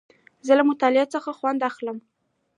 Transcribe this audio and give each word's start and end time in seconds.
زه 0.45 0.53
له 0.59 0.63
مطالعې 0.69 1.05
څخه 1.13 1.29
خوند 1.37 1.59
اخلم. 1.69 1.97